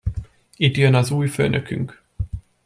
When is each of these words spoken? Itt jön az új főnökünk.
Itt 0.57 0.75
jön 0.77 0.93
az 0.95 1.11
új 1.11 1.27
főnökünk. 1.27 2.01